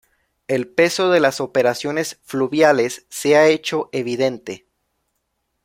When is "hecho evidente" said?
3.49-4.65